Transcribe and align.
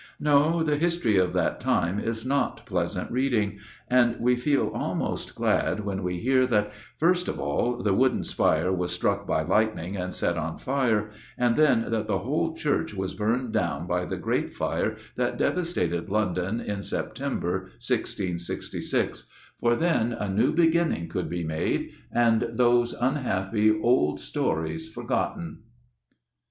No, 0.19 0.63
the 0.63 0.77
history 0.77 1.17
of 1.17 1.31
that 1.33 1.59
time 1.59 1.99
is 1.99 2.25
not 2.25 2.65
pleasant 2.65 3.11
reading; 3.11 3.59
and 3.87 4.19
we 4.19 4.35
feel 4.35 4.69
almost 4.69 5.35
glad 5.35 5.81
when 5.85 6.01
we 6.01 6.17
hear 6.17 6.47
that, 6.47 6.71
first 6.97 7.27
of 7.27 7.39
all, 7.39 7.77
the 7.77 7.93
wooden 7.93 8.23
spire 8.23 8.71
was 8.73 8.89
struck 8.91 9.27
by 9.27 9.43
lightning, 9.43 9.95
and 9.95 10.15
set 10.15 10.39
on 10.39 10.57
fire, 10.57 11.11
and 11.37 11.55
then 11.55 11.85
that 11.91 12.07
the 12.07 12.17
whole 12.17 12.55
church 12.55 12.95
was 12.95 13.13
burned 13.13 13.53
down 13.53 13.85
by 13.85 14.03
the 14.05 14.17
Great 14.17 14.55
Fire 14.55 14.95
that 15.17 15.37
devastated 15.37 16.09
London 16.09 16.59
in 16.59 16.81
September, 16.81 17.69
1666; 17.87 19.29
for 19.59 19.75
then 19.75 20.13
a 20.13 20.27
new 20.27 20.51
beginning 20.51 21.07
could 21.09 21.29
be 21.29 21.43
made, 21.43 21.91
and 22.11 22.49
those 22.53 22.93
unhappy 22.93 23.71
old 23.81 24.19
stories 24.19 24.89
forgotten. 24.89 25.59